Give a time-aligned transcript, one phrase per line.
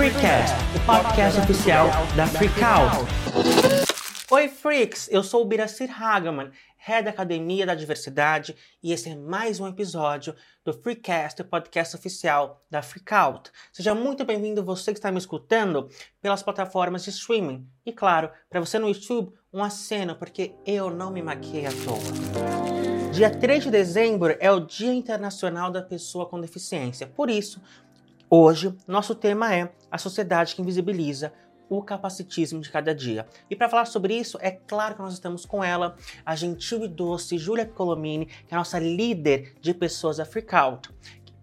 [0.00, 3.06] Freecast, o podcast oficial da Freakout.
[4.30, 5.10] Oi, freaks!
[5.12, 9.68] Eu sou o Biracir Hagaman, head da Academia da Diversidade, e esse é mais um
[9.68, 10.34] episódio
[10.64, 13.50] do Freecast, o podcast oficial da Freakout.
[13.70, 15.90] Seja muito bem-vindo você que está me escutando
[16.22, 17.68] pelas plataformas de streaming.
[17.84, 23.10] E claro, para você no YouTube, um aceno, porque eu não me maquiei à toa.
[23.12, 27.06] Dia 3 de dezembro é o Dia Internacional da Pessoa com Deficiência.
[27.06, 27.60] Por isso,
[28.30, 31.32] hoje, nosso tema é a sociedade que invisibiliza
[31.68, 33.26] o capacitismo de cada dia.
[33.48, 36.88] E para falar sobre isso, é claro que nós estamos com ela, a gentil e
[36.88, 40.90] doce Júlia Colomini, que é a nossa líder de pessoas da Freakout.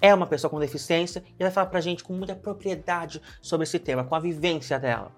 [0.02, 3.64] É uma pessoa com deficiência e ela vai falar pra gente com muita propriedade sobre
[3.64, 5.12] esse tema, com a vivência dela.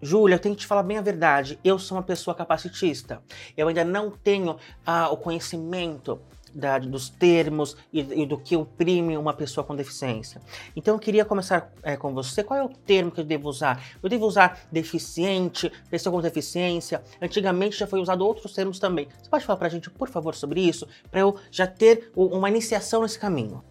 [0.00, 1.58] Júlia, eu tenho que te falar bem a verdade.
[1.64, 3.22] Eu sou uma pessoa capacitista.
[3.56, 6.20] Eu ainda não tenho ah, o conhecimento
[6.54, 10.40] da, dos termos e, e, do que oprime uma pessoa com deficiência.
[10.74, 12.42] Então eu queria começar é, com você.
[12.42, 13.82] Qual é o termo que eu devo usar?
[14.02, 17.02] Eu devo usar deficiente, pessoa com deficiência?
[17.20, 19.08] Antigamente já foi usado outros termos também.
[19.22, 22.48] Você pode falar para a gente, por favor, sobre isso, para eu já ter uma
[22.48, 23.62] iniciação nesse caminho?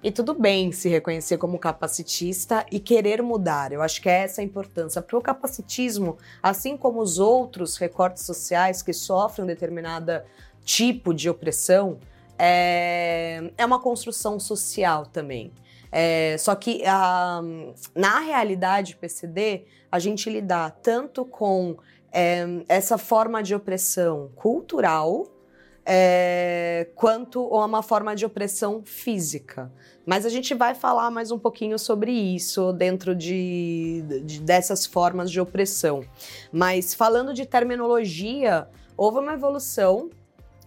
[0.00, 3.72] E tudo bem se reconhecer como capacitista e querer mudar.
[3.72, 5.02] Eu acho que é essa a importância.
[5.02, 10.22] Porque o capacitismo, assim como os outros recortes sociais que sofrem determinado
[10.68, 11.98] tipo de opressão,
[12.38, 15.50] é, é uma construção social também.
[15.90, 17.40] É, só que a,
[17.94, 21.78] na realidade PCD, a gente lidar tanto com
[22.12, 25.26] é, essa forma de opressão cultural,
[25.86, 29.72] é, quanto uma forma de opressão física.
[30.04, 35.30] Mas a gente vai falar mais um pouquinho sobre isso dentro de, de dessas formas
[35.30, 36.04] de opressão.
[36.52, 40.10] Mas falando de terminologia, houve uma evolução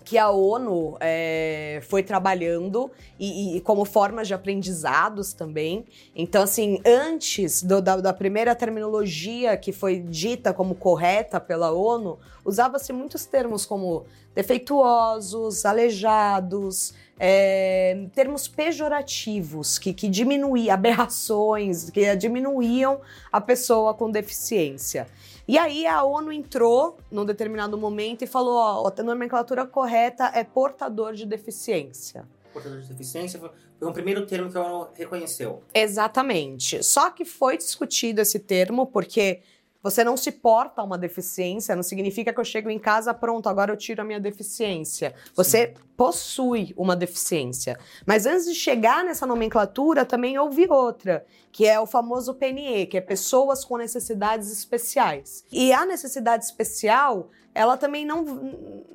[0.03, 5.85] que a ONU é, foi trabalhando e, e, como formas de aprendizados também.
[6.15, 12.17] Então, assim, antes do, da, da, primeira terminologia que foi dita como correta pela ONU,
[12.43, 23.01] usava-se muitos termos como defeituosos, aleijados, é, termos pejorativos que, que diminuíam, aberrações, que diminuíam
[23.31, 25.07] a pessoa com deficiência.
[25.47, 30.43] E aí a ONU entrou num determinado momento e falou: ó, a nomenclatura correta é
[30.43, 32.27] portador de deficiência.
[32.53, 33.49] Portador de deficiência foi
[33.81, 35.61] o primeiro termo que a ONU reconheceu.
[35.73, 36.83] Exatamente.
[36.83, 39.41] Só que foi discutido esse termo porque
[39.81, 43.71] você não se porta uma deficiência, não significa que eu chego em casa, pronto, agora
[43.71, 45.13] eu tiro a minha deficiência.
[45.35, 45.83] Você Sim.
[45.97, 47.79] possui uma deficiência.
[48.05, 52.97] Mas antes de chegar nessa nomenclatura, também houve outra, que é o famoso PNE, que
[52.97, 55.43] é pessoas com necessidades especiais.
[55.51, 58.23] E a necessidade especial, ela também não,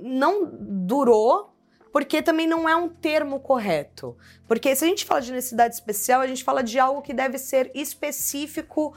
[0.01, 1.57] não durou
[1.97, 4.15] porque também não é um termo correto.
[4.47, 7.39] Porque se a gente fala de necessidade especial, a gente fala de algo que deve
[7.39, 8.93] ser específico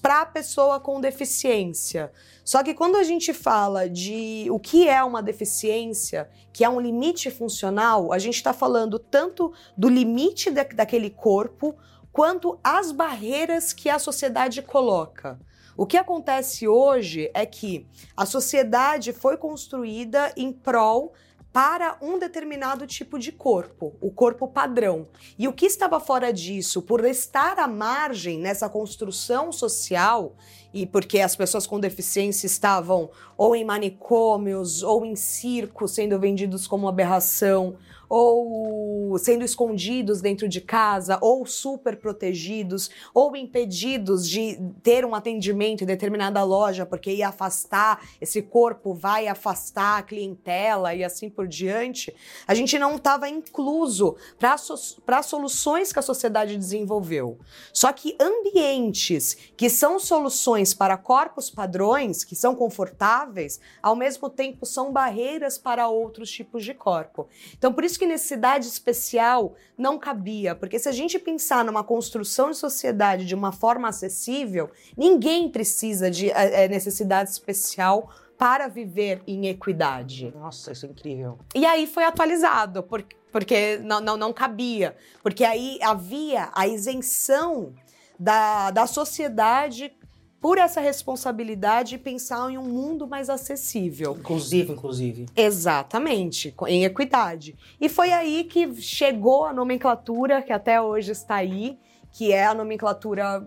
[0.00, 2.12] para a pessoa com deficiência.
[2.44, 6.80] Só que quando a gente fala de o que é uma deficiência, que é um
[6.80, 11.76] limite funcional, a gente está falando tanto do limite da, daquele corpo
[12.12, 15.38] quanto as barreiras que a sociedade coloca.
[15.76, 21.14] O que acontece hoje é que a sociedade foi construída em prol
[21.52, 25.08] para um determinado tipo de corpo, o corpo padrão.
[25.38, 30.36] E o que estava fora disso, por estar à margem nessa construção social,
[30.72, 36.66] e porque as pessoas com deficiência estavam ou em manicômios ou em circos sendo vendidos
[36.66, 37.76] como aberração,
[38.10, 45.84] ou sendo escondidos dentro de casa, ou super protegidos, ou impedidos de ter um atendimento
[45.84, 51.46] em determinada loja, porque ia afastar, esse corpo vai afastar a clientela e assim por
[51.46, 52.12] diante,
[52.48, 54.76] a gente não estava incluso para so,
[55.22, 57.38] soluções que a sociedade desenvolveu.
[57.72, 64.66] Só que ambientes que são soluções para corpos padrões, que são confortáveis, ao mesmo tempo
[64.66, 67.28] são barreiras para outros tipos de corpo.
[67.56, 72.50] Então, por isso que necessidade especial não cabia, porque se a gente pensar numa construção
[72.50, 79.48] de sociedade de uma forma acessível, ninguém precisa de é, necessidade especial para viver em
[79.48, 80.32] equidade.
[80.34, 81.38] Nossa, isso é incrível.
[81.54, 84.96] E aí foi atualizado, porque, porque não, não, não cabia.
[85.22, 87.74] Porque aí havia a isenção
[88.18, 89.92] da, da sociedade
[90.40, 94.16] por essa responsabilidade e pensar em um mundo mais acessível.
[94.18, 95.26] Inclusive, inclusive.
[95.36, 97.56] Exatamente, em equidade.
[97.80, 101.78] E foi aí que chegou a nomenclatura que até hoje está aí,
[102.10, 103.46] que é a nomenclatura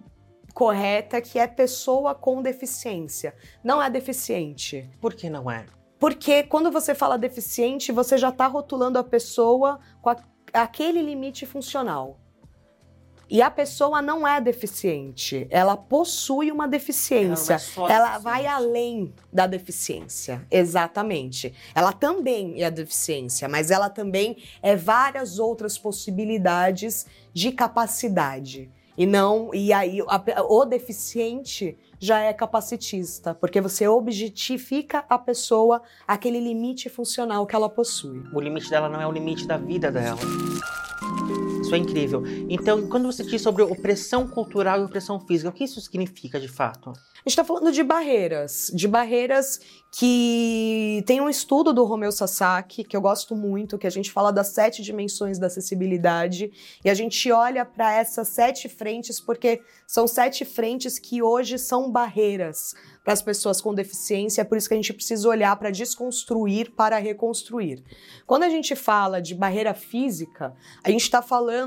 [0.53, 3.33] correta, que é pessoa com deficiência.
[3.63, 4.87] Não é deficiente.
[5.01, 5.65] Por que não é?
[5.99, 10.17] Porque quando você fala deficiente, você já está rotulando a pessoa com a,
[10.53, 12.19] aquele limite funcional.
[13.29, 17.57] E a pessoa não é deficiente, ela possui uma deficiência.
[17.77, 21.53] Ela é Ela vai além da deficiência, exatamente.
[21.73, 28.69] Ela também é a deficiência, mas ela também é várias outras possibilidades de capacidade.
[28.95, 35.81] E não, e aí a- o deficiente já é capacitista, porque você objetifica a pessoa
[36.07, 38.21] aquele limite funcional que ela possui.
[38.31, 40.19] O limite dela não é o limite da vida dela.
[41.73, 42.21] É incrível.
[42.47, 46.47] Então, quando você diz sobre opressão cultural e opressão física, o que isso significa de
[46.47, 46.91] fato?
[46.91, 49.59] A gente está falando de barreiras, de barreiras
[49.97, 54.31] que tem um estudo do Romeu Sasaki, que eu gosto muito, que a gente fala
[54.31, 56.51] das sete dimensões da acessibilidade,
[56.83, 61.89] e a gente olha para essas sete frentes, porque são sete frentes que hoje são
[61.91, 62.73] barreiras
[63.03, 66.71] para as pessoas com deficiência, é por isso que a gente precisa olhar para desconstruir
[66.71, 67.83] para reconstruir.
[68.25, 70.53] Quando a gente fala de barreira física,
[70.83, 71.62] a gente está falando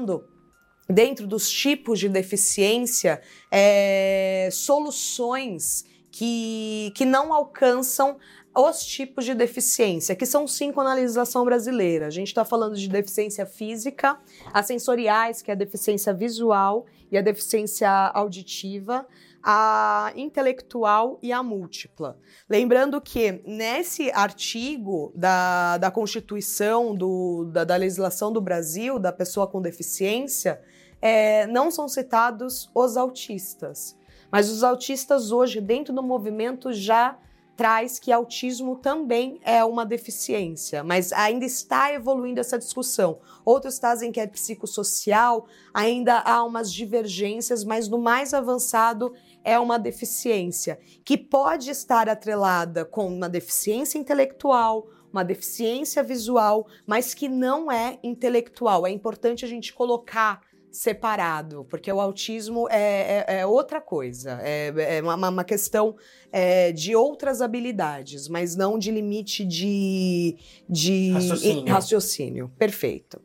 [0.88, 3.20] dentro dos tipos de deficiência,
[3.50, 8.16] é, soluções que, que não alcançam
[8.54, 12.06] os tipos de deficiência, que são cinco na legislação brasileira.
[12.06, 14.18] A gente está falando de deficiência física,
[14.52, 19.06] as sensoriais, que é a deficiência visual e a deficiência auditiva,
[19.48, 22.18] a intelectual e a múltipla.
[22.50, 29.46] Lembrando que nesse artigo da, da Constituição, do, da, da legislação do Brasil, da pessoa
[29.46, 30.60] com deficiência,
[31.00, 33.96] é, não são citados os autistas.
[34.32, 37.16] Mas os autistas hoje, dentro do movimento, já
[37.56, 43.18] traz que autismo também é uma deficiência, mas ainda está evoluindo essa discussão.
[43.44, 49.14] Outros trazem que é psicossocial, ainda há umas divergências, mas no mais avançado
[49.46, 57.14] é uma deficiência que pode estar atrelada com uma deficiência intelectual, uma deficiência visual, mas
[57.14, 58.84] que não é intelectual.
[58.84, 60.40] É importante a gente colocar
[60.70, 65.96] separado, porque o autismo é, é- é outra coisa, é, é uma, uma questão
[66.30, 70.36] é, de outras habilidades, mas não de limite de,
[70.68, 71.72] de Raciocínio.
[71.72, 72.52] raciocínio.
[72.58, 73.20] Perfeito.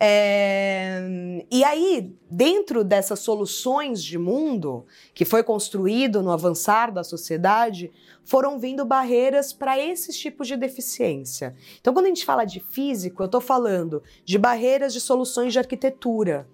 [0.00, 7.92] É, e aí, dentro dessas soluções de mundo que foi construído no avançar da sociedade,
[8.24, 11.54] foram vindo barreiras para esses tipos de deficiência.
[11.80, 15.58] Então, quando a gente fala de físico, eu estou falando de barreiras de soluções de
[15.58, 16.48] arquitetura.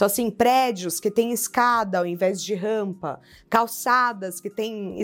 [0.00, 3.20] Então, assim, prédios que têm escada ao invés de rampa,
[3.50, 4.96] calçadas que têm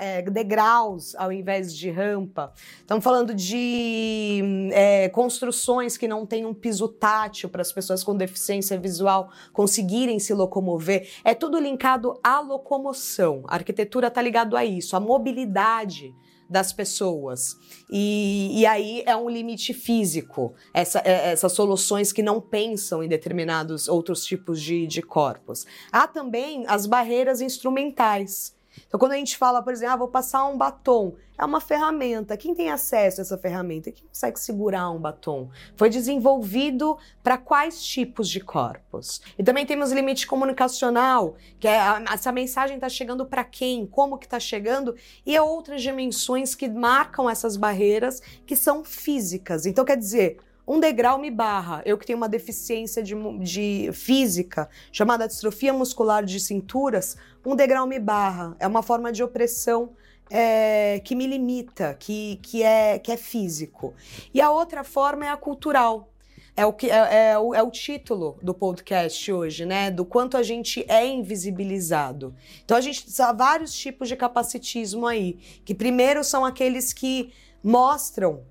[0.00, 2.52] é, degraus ao invés de rampa.
[2.80, 8.16] Estamos falando de é, construções que não têm um piso tátil para as pessoas com
[8.16, 11.08] deficiência visual conseguirem se locomover.
[11.24, 13.44] É tudo linkado à locomoção.
[13.46, 16.12] A arquitetura está ligado a isso, à mobilidade
[16.52, 17.56] das pessoas.
[17.90, 23.08] E, e aí é um limite físico, essa- é- essas soluções que não pensam em
[23.08, 25.66] determinados outros tipos de, de corpos.
[25.90, 28.54] Há também as barreiras instrumentais.
[28.86, 32.36] Então, quando a gente fala, por exemplo, ah, vou passar um batom, é uma ferramenta.
[32.36, 33.90] Quem tem acesso a essa ferramenta?
[33.90, 35.50] Quem consegue segurar um batom?
[35.76, 39.20] Foi desenvolvido para quais tipos de corpos?
[39.38, 41.78] E também temos limite comunicacional, que é
[42.12, 44.94] essa mensagem está chegando para quem, como que está chegando,
[45.24, 49.66] e outras dimensões que marcam essas barreiras que são físicas.
[49.66, 51.82] Então, quer dizer, um degrau me barra.
[51.84, 57.86] Eu que tenho uma deficiência de, de física chamada distrofia muscular de cinturas, um degrau
[57.86, 58.56] me barra.
[58.58, 59.90] É uma forma de opressão
[60.30, 63.94] é, que me limita, que, que, é, que é físico.
[64.32, 66.08] E a outra forma é a cultural.
[66.54, 69.90] É o, que, é, é o, é o título do podcast hoje, né?
[69.90, 72.34] Do quanto a gente é invisibilizado.
[72.62, 75.38] Então a gente há vários tipos de capacitismo aí.
[75.64, 77.32] Que primeiro são aqueles que
[77.64, 78.42] mostram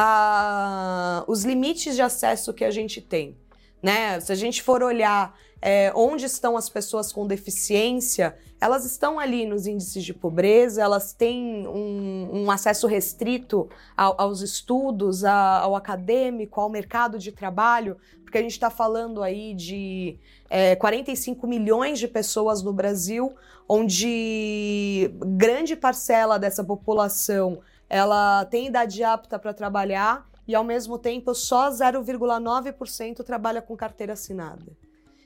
[0.00, 3.36] a- os limites de acesso que a gente tem.
[3.82, 4.18] Né?
[4.20, 9.44] Se a gente for olhar é, onde estão as pessoas com deficiência, elas estão ali
[9.44, 15.74] nos índices de pobreza, elas têm um, um acesso restrito ao- aos estudos, a- ao
[15.74, 20.16] acadêmico, ao mercado de trabalho, porque a gente está falando aí de
[20.50, 23.34] é, 45 milhões de pessoas no Brasil,
[23.68, 31.34] onde grande parcela dessa população ela tem idade apta para trabalhar e, ao mesmo tempo,
[31.34, 34.64] só 0,9% trabalha com carteira assinada.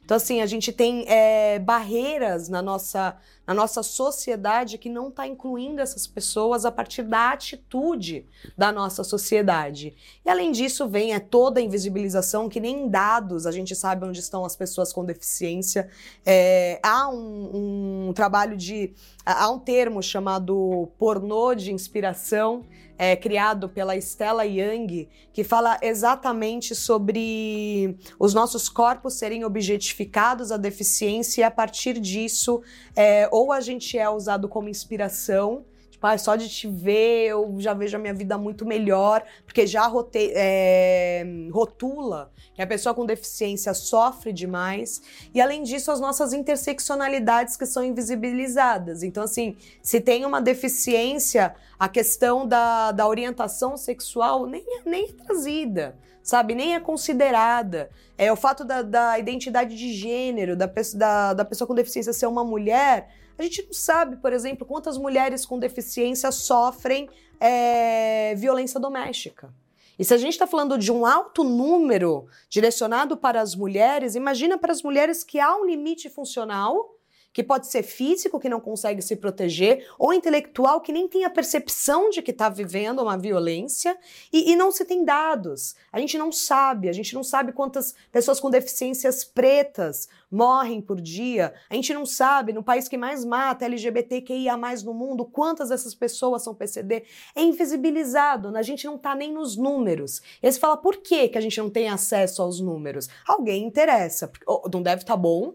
[0.04, 3.16] Então, assim, a gente tem é, barreiras na nossa,
[3.46, 8.26] na nossa sociedade que não está incluindo essas pessoas a partir da atitude
[8.58, 9.94] da nossa sociedade.
[10.24, 14.04] E, além disso, vem é, toda a invisibilização, que nem em dados a gente sabe
[14.04, 15.88] onde estão as pessoas com deficiência.
[16.26, 18.92] É, há um, um trabalho de.
[19.24, 22.64] Há um termo chamado pornô de inspiração,
[23.02, 30.56] é, criado pela Stella Young, que fala exatamente sobre os nossos corpos serem objetificados, a
[30.56, 32.62] deficiência, e a partir disso,
[32.94, 35.64] é, ou a gente é usado como inspiração
[36.02, 39.86] Pai, só de te ver eu já vejo a minha vida muito melhor, porque já
[39.86, 45.00] rote, é, rotula que a pessoa com deficiência sofre demais.
[45.32, 49.04] E além disso, as nossas interseccionalidades que são invisibilizadas.
[49.04, 55.04] Então, assim, se tem uma deficiência, a questão da, da orientação sexual nem, é, nem
[55.04, 56.54] é trazida sabe?
[56.54, 57.90] Nem é considerada.
[58.16, 62.26] É o fato da, da identidade de gênero, da, da, da pessoa com deficiência ser
[62.26, 67.08] uma mulher, a gente não sabe, por exemplo, quantas mulheres com deficiência sofrem
[67.40, 69.52] é, violência doméstica.
[69.98, 74.56] E se a gente está falando de um alto número direcionado para as mulheres, imagina
[74.56, 76.96] para as mulheres que há um limite funcional
[77.32, 81.30] que pode ser físico, que não consegue se proteger, ou intelectual, que nem tem a
[81.30, 83.96] percepção de que está vivendo uma violência,
[84.32, 85.74] e, e, não se tem dados.
[85.90, 91.00] A gente não sabe, a gente não sabe quantas pessoas com deficiências pretas morrem por
[91.00, 95.94] dia, a gente não sabe, no país que mais mata LGBTQIA no mundo, quantas dessas
[95.94, 97.04] pessoas são PCD.
[97.34, 100.20] É invisibilizado, a gente não está nem nos números.
[100.42, 103.08] E aí você fala, por que, que a gente não tem acesso aos números?
[103.26, 104.30] Alguém interessa,
[104.72, 105.54] não deve estar tá bom,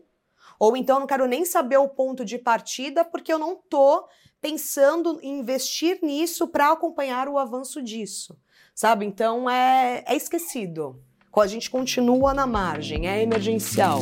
[0.59, 4.07] ou então eu não quero nem saber o ponto de partida porque eu não tô
[4.41, 8.37] pensando em investir nisso para acompanhar o avanço disso,
[8.73, 9.05] sabe?
[9.05, 11.01] Então é, é esquecido.
[11.35, 13.99] A gente continua na margem, é emergencial.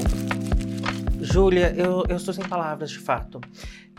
[1.20, 3.42] Júlia, eu, eu estou sem palavras de fato.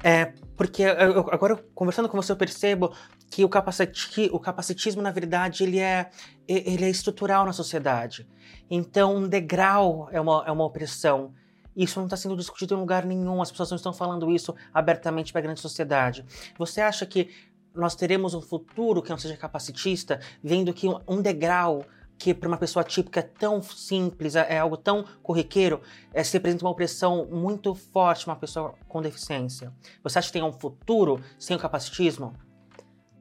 [0.02, 2.94] É, porque eu, agora, conversando com você, eu percebo
[3.30, 6.10] que o, capaciti, o capacitismo, na verdade, ele é,
[6.48, 8.26] ele é estrutural na sociedade.
[8.70, 11.34] Então, um degrau é uma, é uma opressão.
[11.76, 15.32] Isso não está sendo discutido em lugar nenhum, as pessoas não estão falando isso abertamente
[15.32, 16.24] para a grande sociedade.
[16.58, 17.28] Você acha que
[17.74, 21.84] nós teremos um futuro que não seja capacitista, vendo que um degrau
[22.18, 25.82] que para uma pessoa típica é tão simples, é, é algo tão corriqueiro,
[26.14, 29.72] é, se representa uma opressão muito forte uma pessoa com deficiência.
[30.02, 32.32] Você acha que tem um futuro sem o capacitismo?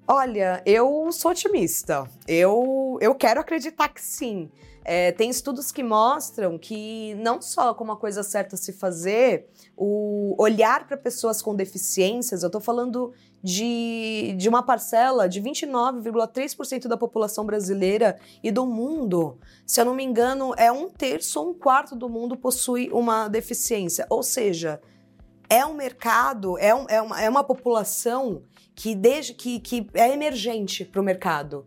[0.07, 2.07] Olha, eu sou otimista.
[2.27, 4.51] Eu, eu quero acreditar que sim.
[4.87, 10.35] É, tem estudos que mostram que não só como a coisa certa se fazer, o
[10.37, 13.11] olhar para pessoas com deficiências, eu estou falando
[13.41, 19.39] de, de uma parcela de 29,3% da população brasileira e do mundo.
[19.65, 23.27] Se eu não me engano, é um terço ou um quarto do mundo possui uma
[23.27, 24.05] deficiência.
[24.07, 24.79] Ou seja,
[25.49, 28.43] é um mercado, é, um, é, uma, é uma população
[28.75, 31.65] que, desde, que, que é emergente para o mercado.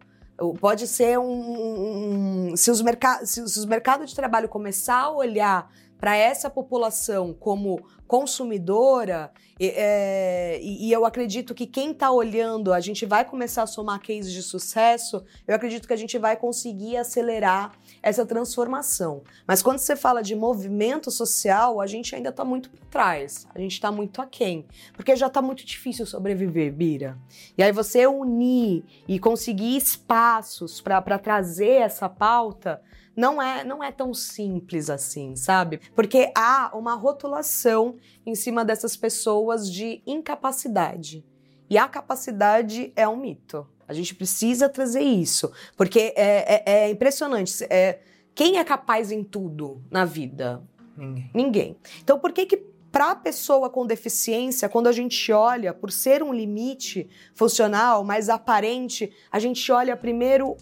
[0.61, 2.53] Pode ser um.
[2.53, 2.83] um se, os
[3.25, 10.61] se, se os mercados de trabalho começar a olhar para essa população como consumidora, é,
[10.63, 14.33] e, e, eu acredito que quem está olhando, a gente vai começar a somar cases
[14.33, 19.23] de sucesso, eu acredito que a gente vai conseguir acelerar essa transformação.
[19.47, 23.59] Mas quando você fala de movimento social, a gente ainda está muito por trás, a
[23.59, 27.19] gente está muito aquém, porque já está muito difícil sobreviver, Bira.
[27.57, 32.83] E aí você unir e conseguir espaços para trazer essa pauta
[33.19, 35.81] não é, não é tão simples assim, sabe?
[35.93, 41.27] Porque há uma rotulação em cima dessas pessoas de incapacidade.
[41.69, 43.67] E a capacidade é um mito.
[43.89, 45.51] A gente precisa trazer isso.
[45.77, 47.65] Porque é, é, é impressionante.
[47.71, 48.01] É,
[48.35, 50.63] quem é capaz em tudo na vida?
[50.97, 51.31] Ninguém.
[51.35, 51.77] Ninguém.
[52.03, 52.57] Então, por que que
[52.93, 58.29] para a pessoa com deficiência, quando a gente olha por ser um limite funcional mais
[58.29, 60.57] aparente, a gente olha primeiro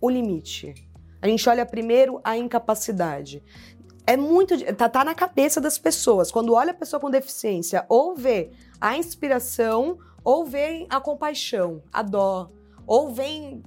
[0.00, 0.74] o limite.
[1.20, 3.42] A gente olha primeiro a incapacidade.
[4.06, 4.56] É muito.
[4.74, 6.30] Tá, tá na cabeça das pessoas.
[6.30, 12.02] Quando olha a pessoa com deficiência, ou vê a inspiração, ou vê a compaixão, a
[12.02, 12.50] dó,
[12.86, 13.62] ou vem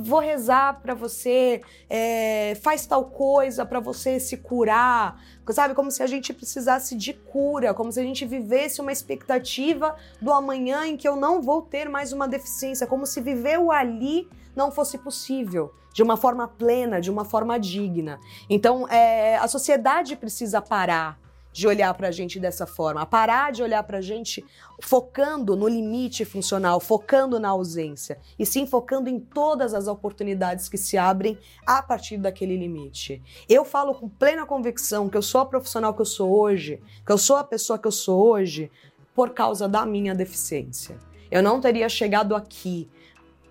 [0.00, 5.74] vou rezar para você, é, faz tal coisa para você se curar, sabe?
[5.74, 10.32] Como se a gente precisasse de cura, como se a gente vivesse uma expectativa do
[10.32, 14.28] amanhã em que eu não vou ter mais uma deficiência, como se viver o ali
[14.56, 18.18] não fosse possível de uma forma plena, de uma forma digna.
[18.48, 21.18] Então, é, a sociedade precisa parar
[21.52, 24.44] de olhar para a gente dessa forma, parar de olhar para a gente
[24.80, 30.78] focando no limite funcional, focando na ausência, e sim focando em todas as oportunidades que
[30.78, 33.22] se abrem a partir daquele limite.
[33.48, 37.12] Eu falo com plena convicção que eu sou a profissional que eu sou hoje, que
[37.12, 38.70] eu sou a pessoa que eu sou hoje,
[39.14, 40.96] por causa da minha deficiência.
[41.30, 42.88] Eu não teria chegado aqui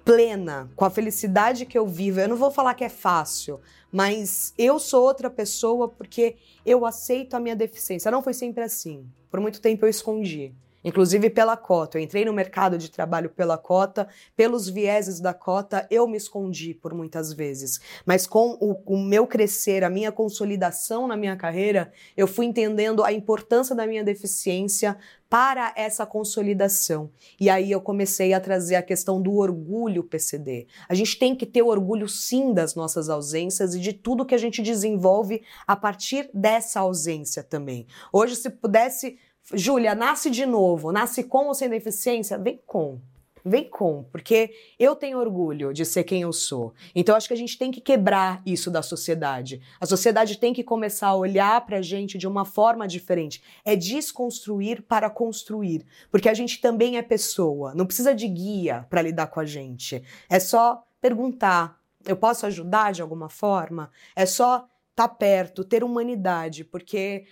[0.07, 2.21] plena, com a felicidade que eu vivo.
[2.21, 3.59] Eu não vou falar que é fácil,
[3.91, 8.09] mas eu sou outra pessoa porque eu aceito a minha deficiência.
[8.09, 9.05] Não foi sempre assim.
[9.29, 10.53] Por muito tempo eu escondi.
[10.83, 11.97] Inclusive pela cota.
[11.97, 16.73] Eu entrei no mercado de trabalho pela cota, pelos vieses da cota, eu me escondi
[16.73, 17.79] por muitas vezes.
[18.05, 23.03] Mas com o, o, meu crescer, a minha consolidação na minha carreira, eu fui entendendo
[23.03, 24.97] a importância da minha deficiência
[25.29, 27.11] para essa consolidação.
[27.39, 30.67] E aí eu comecei a trazer a questão do orgulho PCD.
[30.87, 34.37] A gente tem que ter orgulho sim das nossas ausências e de tudo que a
[34.37, 37.85] gente desenvolve a partir dessa ausência também.
[38.11, 39.17] Hoje, se pudesse
[39.53, 42.37] Júlia, nasce de novo, nasce com ou sem deficiência?
[42.37, 42.99] Vem com.
[43.45, 46.73] Vem com, porque eu tenho orgulho de ser quem eu sou.
[46.93, 49.61] Então acho que a gente tem que quebrar isso da sociedade.
[49.79, 53.41] A sociedade tem que começar a olhar para a gente de uma forma diferente.
[53.63, 57.73] É desconstruir para construir, porque a gente também é pessoa.
[57.73, 60.03] Não precisa de guia para lidar com a gente.
[60.29, 63.89] É só perguntar: eu posso ajudar de alguma forma?
[64.13, 67.25] É só estar tá perto, ter humanidade, porque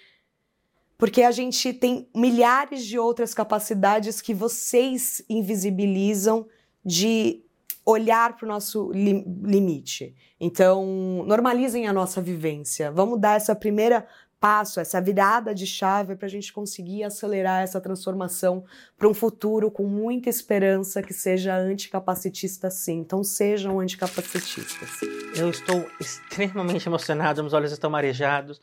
[0.98, 6.48] porque a gente tem milhares de outras capacidades que vocês invisibilizam
[6.84, 7.44] de
[7.86, 10.16] olhar para o nosso li limite.
[10.40, 12.92] Então, normalizem a nossa vivência.
[12.92, 14.08] Vamos dar essa primeira
[14.46, 18.64] passo, essa virada de chave para a gente conseguir acelerar essa transformação
[18.96, 23.00] para um futuro com muita esperança que seja anticapacitista sim.
[23.00, 25.02] Então sejam anticapacitistas.
[25.36, 28.62] Eu estou extremamente emocionado, meus olhos estão marejados.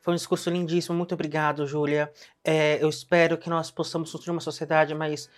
[0.00, 0.96] Foi um discurso lindíssimo.
[0.96, 2.12] Muito obrigado, Júlia.
[2.44, 5.28] É, eu espero que nós possamos construir uma sociedade mais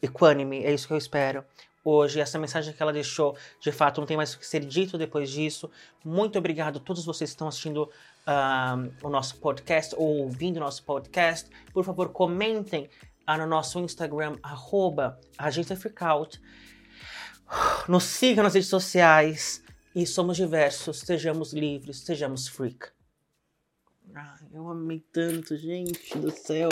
[0.00, 0.62] equânime.
[0.62, 1.44] É isso que eu espero.
[1.82, 4.98] Hoje, essa mensagem que ela deixou, de fato, não tem mais o que ser dito
[4.98, 5.70] depois disso.
[6.04, 7.90] Muito obrigado a todos vocês que estão assistindo
[9.02, 11.48] o nosso podcast ou ouvindo o nosso podcast.
[11.72, 12.88] Por favor, comentem
[13.28, 15.18] uh, no nosso Instagram, arroba
[17.88, 19.62] Nos sigam nas redes sociais
[19.94, 21.00] e somos diversos.
[21.00, 22.88] Sejamos livres, sejamos freak.
[24.14, 26.68] Ah, eu amei tanto, gente do céu.